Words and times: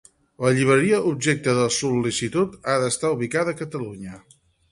La 0.43 0.51
llibreria 0.59 1.01
objecte 1.09 1.53
de 1.57 1.65
la 1.65 1.75
sol·licitud 1.75 2.57
ha 2.73 2.79
d'estar 2.85 3.13
ubicada 3.19 3.57
a 3.57 3.63
Catalunya. 3.63 4.19